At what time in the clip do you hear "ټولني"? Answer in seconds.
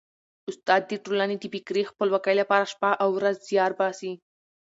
1.03-1.35